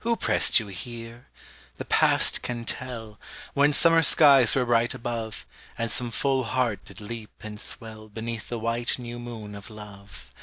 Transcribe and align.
Who 0.00 0.14
prest 0.14 0.60
you 0.60 0.66
here? 0.66 1.28
The 1.78 1.86
Past 1.86 2.42
can 2.42 2.66
tell, 2.66 3.18
When 3.54 3.72
summer 3.72 4.02
skies 4.02 4.54
were 4.54 4.66
bright 4.66 4.92
above, 4.92 5.46
And 5.78 5.90
some 5.90 6.10
full 6.10 6.44
heart 6.44 6.84
did 6.84 7.00
leap 7.00 7.30
and 7.42 7.58
swell 7.58 8.10
Beneath 8.10 8.50
the 8.50 8.58
white 8.58 8.98
new 8.98 9.18
moon 9.18 9.54
of 9.54 9.70
love. 9.70 10.34